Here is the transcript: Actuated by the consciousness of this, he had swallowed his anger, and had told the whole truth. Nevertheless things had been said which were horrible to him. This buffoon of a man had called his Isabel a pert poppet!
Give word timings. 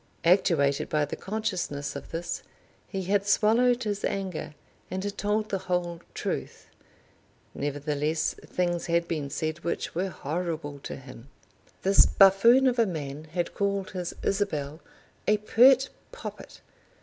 Actuated 0.25 0.89
by 0.89 1.05
the 1.05 1.15
consciousness 1.15 1.95
of 1.95 2.09
this, 2.09 2.41
he 2.87 3.03
had 3.03 3.27
swallowed 3.27 3.83
his 3.83 4.03
anger, 4.03 4.55
and 4.89 5.03
had 5.03 5.15
told 5.15 5.49
the 5.49 5.59
whole 5.59 6.01
truth. 6.15 6.65
Nevertheless 7.53 8.33
things 8.43 8.87
had 8.87 9.07
been 9.07 9.29
said 9.29 9.59
which 9.59 9.93
were 9.93 10.09
horrible 10.09 10.79
to 10.79 10.95
him. 10.95 11.27
This 11.83 12.07
buffoon 12.07 12.65
of 12.65 12.79
a 12.79 12.87
man 12.87 13.25
had 13.25 13.53
called 13.53 13.91
his 13.91 14.15
Isabel 14.23 14.81
a 15.27 15.37
pert 15.37 15.89
poppet! 16.11 16.61